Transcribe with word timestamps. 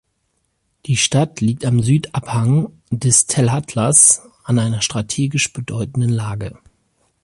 Die 0.87 0.97
Stadt 0.97 1.41
liegt 1.41 1.63
am 1.63 1.83
Südabhang 1.83 2.71
des 2.89 3.27
Tellatlas 3.27 4.23
an 4.45 4.57
einer 4.57 4.81
strategisch 4.81 5.53
bedeutenden 5.53 6.09
Lage. 6.09 6.57